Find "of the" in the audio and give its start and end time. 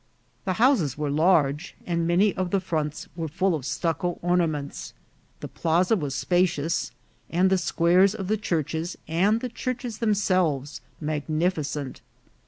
2.35-2.59, 8.15-8.35